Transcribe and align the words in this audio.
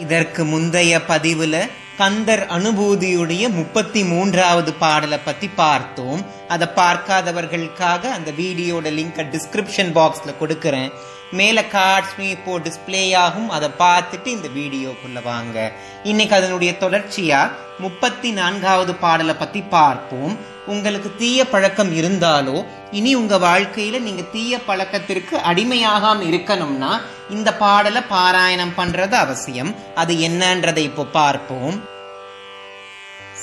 இதற்கு 0.00 0.44
முந்தைய 0.44 0.98
பதிவுல 1.08 1.56
கந்தர் 1.98 2.42
அனுபூதியுடைய 2.56 3.44
முப்பத்தி 3.58 4.02
மூன்றாவது 4.04 4.72
பாடலை 4.72 5.18
பத்தி 5.24 5.48
பார்த்தோம். 5.48 6.20
அதை 6.48 6.68
பார்க்காதவர்களுக்காக 6.76 8.02
அந்த 8.16 8.30
வீடியோட 8.38 8.88
லிங்கை 8.98 9.24
டிஸ்கிரிப்ஷன் 9.34 9.92
பாக்ஸ்ல 9.98 10.32
கொடுக்கறேன். 10.40 10.90
மேல 11.38 11.62
கார்ட்ஸ் 11.72 12.14
இப்போ 12.34 12.52
டிஸ்பிளே 12.58 13.02
ஆகும். 13.24 13.50
அதை 13.56 13.68
பார்த்துட்டு 13.78 14.28
இந்த 14.36 14.48
வீடியோக்குள்ள 14.58 15.18
வாங்க. 15.24 15.56
இன்னைக்கு 16.10 16.34
அதனுடைய 16.36 16.72
தொடர்ச்சியா 16.80 17.40
முப்பத்தி 17.78 18.30
நான்காவது 18.38 18.94
பாடலை 18.94 19.34
பத்தி 19.34 19.60
பார்ப்போம். 19.76 20.34
உங்களுக்கு 20.66 21.10
தீய 21.18 21.44
பழக்கம் 21.52 21.92
இருந்தாலோ 22.00 22.56
இனி 22.98 23.12
உங்க 23.14 23.36
வாழ்க்கையில 23.38 24.00
நீங்க 24.06 24.22
தீய 24.32 24.58
பழக்கத்திற்கு 24.58 25.36
அடிமையாகாம 25.50 26.20
இருக்கணும்னா 26.30 26.92
இந்த 27.30 27.54
பாடலை 27.54 28.02
பாராயணம் 28.10 28.76
பண்றது 28.76 29.16
அவசியம். 29.24 29.72
அது 29.94 30.14
என்னன்றதை 30.28 30.84
இப்போ 30.90 31.04
பார்ப்போம். 31.04 31.78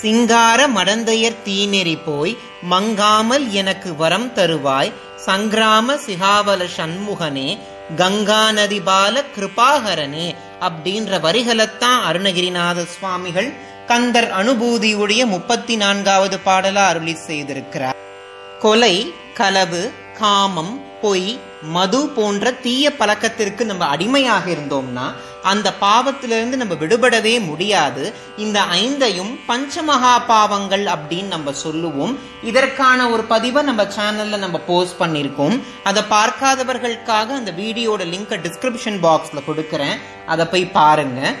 சிங்கார 0.00 0.60
மடந்தையர் 0.68 1.42
தீநெறி 1.44 1.96
போய் 2.04 2.32
மங்காமல் 2.70 3.46
எனக்கு 3.60 3.96
வரம் 3.96 4.34
தருவாய் 4.34 4.92
சங்கிராம 5.26 5.96
சிகாவல 6.06 6.64
சண்முகனே 6.76 7.48
கங்கா 7.96 8.50
நதி 8.50 8.80
பால 8.80 9.24
கிருபாகரனே 9.36 10.34
அப்படின்ற 10.60 11.20
வரிகளைத்தான் 11.20 12.00
அருணகிரிநாத 12.08 12.84
சுவாமிகள் 12.84 13.52
கந்தர் 13.86 14.30
அனுபூதியுடைய 14.30 15.26
முப்பத்தி 15.26 15.76
நான்காவது 15.76 16.38
பாடலா 16.44 16.86
அருளி 16.86 17.16
செய்திருக்கிறார். 17.26 17.96
கொலை 18.58 19.14
களவு 19.34 19.92
காமம் 20.18 20.87
பொய் 21.00 21.38
மது 21.62 22.08
போன்ற 22.08 22.50
தீய 22.50 22.92
பழக்கத்திற்கு 22.96 23.64
நம்ம 23.64 23.84
அடிமையாக 23.86 24.50
இருந்தோம்னா 24.50 25.06
அந்த 25.42 25.74
பாவத்திலிருந்து 25.80 26.56
நம்ம 26.56 26.74
விடுபடவே 26.74 27.44
முடியாது. 27.44 28.14
இந்த 28.36 28.60
ஐந்தையும் 28.60 29.32
பஞ்சமகா 29.48 30.14
பாவங்கள் 30.26 30.84
அப்படின்னு 30.84 31.26
நம்ம 31.26 31.52
சொல்லுவோம். 31.52 32.18
இதற்கான 32.42 33.10
ஒரு 33.10 33.22
பதிவை 33.22 33.62
நம்ம 33.62 33.82
சேனல்ல 33.82 34.38
நம்ம 34.38 34.58
போஸ்ட் 34.58 35.00
பண்ணியிருக்கோம். 35.00 35.62
அதை 35.84 36.02
பார்க்காதவர்களுக்காக 36.10 37.28
அந்த 37.40 37.52
வீடியோட 37.52 38.02
லிங்கை 38.14 38.38
டிஸ்கிரிப்ஷன் 38.46 38.98
பாக்ஸ்ல 39.06 39.42
கொடுக்கறேன். 39.48 39.96
அதை 40.26 40.46
போய் 40.46 40.66
பாருங்க. 40.66 41.34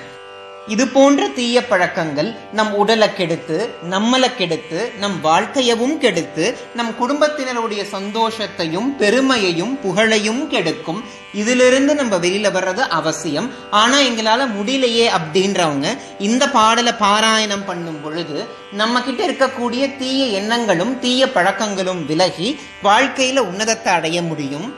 இது 0.74 0.84
போன்ற 0.94 1.26
தீய 1.36 1.58
பழக்கங்கள் 1.68 2.28
நம் 2.52 2.72
உடலை 2.80 3.08
கெடுத்து 3.14 3.58
நம்மளை 3.92 4.28
கெடுத்து 4.38 4.80
நம் 5.02 5.14
வாழ்க்கையவும் 5.24 5.94
கெடுத்து 6.04 6.44
நம் 6.78 6.90
குடும்பத்தினருடைய 7.00 7.82
சந்தோஷத்தையும் 7.94 8.88
பெருமையையும் 9.02 9.74
புகழையும் 9.84 10.42
கெடுக்கும். 10.50 11.00
இதிலிருந்து 11.34 11.94
நம்ம 12.00 12.16
வெளியில 12.16 12.50
வர்றது 12.56 12.82
அவசியம். 12.98 13.48
ஆனா 13.70 13.98
எங்களால 14.08 14.48
முடியலையே 14.56 15.06
அப்படின்றவங்க 15.18 15.88
இந்த 16.18 16.44
பாடலை 16.56 16.94
பாராயணம் 17.04 17.66
பண்ணும் 17.66 18.00
பொழுது 18.02 18.38
நம்ம 18.72 19.02
கிட்ட 19.02 19.22
இருக்கக்கூடிய 19.28 19.96
தீய 20.02 20.26
எண்ணங்களும் 20.40 20.94
தீய 21.00 21.30
பழக்கங்களும் 21.36 22.04
விலகி 22.06 22.50
வாழ்க்கையில 22.82 23.46
உன்னதத்தை 23.50 23.92
அடைய 23.98 24.22
முடியும். 24.22 24.68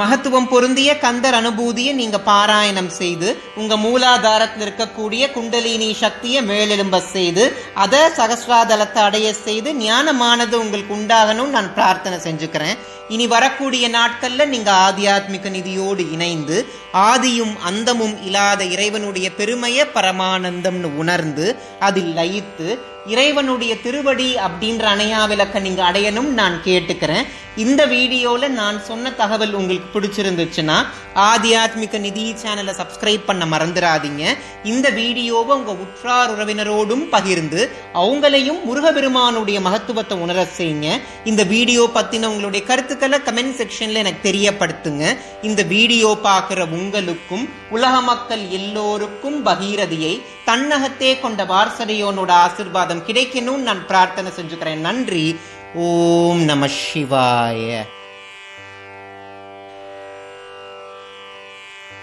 மகத்துவம் 0.00 0.48
பொருந்திய 0.48 0.90
கந்தர் 0.98 1.36
அனுபூதியை 1.38 1.92
நீங்க 2.00 2.18
பாராயணம் 2.26 2.90
செய்து 2.98 3.28
உங்க 3.60 3.74
மூலாதாரத்தில் 3.76 4.64
இருக்கக்கூடிய 4.66 5.22
குண்டலினி 5.36 5.88
சக்தியை 6.02 6.40
மேலெழும்ப 6.50 6.98
செய்து 7.14 7.44
அதை 7.84 8.02
சகஸ்ராதலத்தை 8.18 9.02
அடைய 9.08 9.28
செய்து 9.46 9.72
ஞானமானது 9.84 10.56
உங்களுக்கு 10.64 10.92
உண்டாகணும் 10.96 11.54
நான் 11.56 11.70
பிரார்த்தனை 11.74 12.18
செஞ்சுக்கிறேன். 12.26 12.76
இனி 13.08 13.26
வரக்கூடிய 13.26 13.84
நாட்கள்ல 13.88 14.46
நீங்க 14.52 14.70
ஆத்தியாத்மிக 14.86 15.50
நிதியோடு 15.56 16.04
இணைந்து 16.14 16.56
ஆதியும் 17.10 17.54
அந்தமும் 17.70 18.16
இல்லாத 18.24 18.64
இறைவனுடைய 18.74 19.30
பெருமைய 19.38 19.86
பரமானந்தம்னு 19.96 20.90
உணர்ந்து 21.02 21.46
அதில் 21.80 22.12
லயித்து 22.18 22.68
இறைவனுடைய 23.14 23.72
திருவடி 23.82 24.30
அப்படின்ற 24.46 24.84
அணையா 24.94 25.20
விளக்க 25.28 25.58
நீங்க 25.66 25.82
அடையணும் 25.90 26.30
நான் 26.40 26.56
கேட்டுக்கிறேன். 26.64 27.26
இந்த 27.64 27.82
வீடியோவில் 27.92 28.54
நான் 28.58 28.78
சொன்ன 28.88 29.10
தகவல் 29.20 29.54
உங்களுக்கு 29.58 29.88
பிடிச்சிருந்துச்சுன்னா 29.94 30.74
ஆத்தியாத்மிக 31.28 31.98
நிதி 32.06 32.24
சேனலை 32.42 32.72
சப்ஸ்கிரைப் 32.80 33.24
பண்ண 33.28 33.44
மறந்துடாதீங்க. 33.52 34.24
இந்த 34.72 34.86
வீடியோவை 34.98 35.52
உங்க 35.58 35.72
உற்றார் 35.84 36.32
உறவினரோடும் 36.34 37.04
பகிர்ந்து 37.14 37.60
அவங்களையும் 38.02 38.60
முருகபெருமானுடைய 38.68 39.60
மகத்துவத்தை 39.68 40.18
உணர 40.26 40.46
செய்யுங்க. 40.58 40.90
இந்த 41.24 41.42
வீடியோ 41.54 41.84
பத்தின 41.96 42.30
உங்களுடைய 42.32 42.62
கருத்துக்களை 42.70 43.20
கமெண்ட் 43.28 43.58
செக்ஷன்ல 43.60 44.02
எனக்கு 44.04 44.22
தெரியப்படுத்துங்க. 44.28 45.04
இந்த 45.42 45.62
வீடியோ 45.74 46.10
பார்க்குற 46.28 46.68
உங்களுக்கும் 46.80 47.46
உலக 47.70 47.94
மக்கள் 48.10 48.44
எல்லோருக்கும் 48.60 49.38
பகீரதியை 49.50 50.14
தன்னகத்தே 50.50 51.12
கொண்ட 51.20 51.42
வாரசரையோனோட 51.52 52.32
ஆசிர்வாதம் 52.46 53.04
கிடைக்கணும்னு 53.06 53.68
நான் 53.70 53.86
பிரார்த்தனை 53.90 54.30
செஞ்சுக்கிறேன். 54.36 54.84
நன்றி. 54.88 55.26
ॐ 55.78 56.38
नमः 56.46 56.66
शिवाय। 56.66 57.86